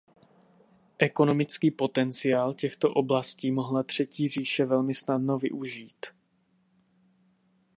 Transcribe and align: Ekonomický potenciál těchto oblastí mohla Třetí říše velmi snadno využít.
Ekonomický 0.99 1.71
potenciál 1.71 2.53
těchto 2.53 2.91
oblastí 2.93 3.51
mohla 3.51 3.83
Třetí 3.83 4.27
říše 4.29 4.65
velmi 4.65 4.93
snadno 4.93 5.37
využít. 5.37 6.05